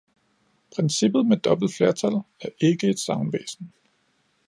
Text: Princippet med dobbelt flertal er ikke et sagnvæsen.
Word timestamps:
Princippet 0.75 1.25
med 1.27 1.37
dobbelt 1.37 1.73
flertal 1.73 2.13
er 2.39 2.49
ikke 2.61 2.87
et 2.89 2.99
sagnvæsen. 2.99 3.71